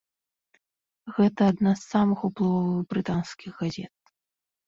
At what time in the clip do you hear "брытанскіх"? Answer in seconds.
2.93-3.51